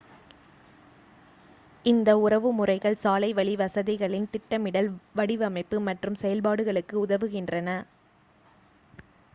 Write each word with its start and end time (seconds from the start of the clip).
இந்த 1.85 2.09
உறவுமுறைகள் 2.19 2.97
சாலைவழி 3.03 3.53
வசதிகளின் 3.55 4.27
திட்டமிடல் 4.33 4.89
வடிவமைப்பு 5.15 5.79
மற்றும் 5.89 6.19
செயல்பாடுகளுக்கு 6.23 6.97
உதவுகின்றன 7.03 7.69